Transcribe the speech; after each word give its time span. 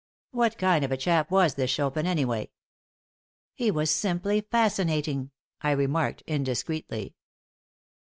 "What 0.31 0.57
kind 0.57 0.83
of 0.83 0.91
a 0.91 0.97
chap 0.97 1.29
was 1.29 1.53
this 1.53 1.69
Chopin, 1.69 2.07
anyway?" 2.07 2.49
"He 3.53 3.69
was 3.69 3.91
simply 3.91 4.41
fascinating," 4.41 5.29
I 5.61 5.69
remarked, 5.73 6.23
indiscreetly. 6.25 7.13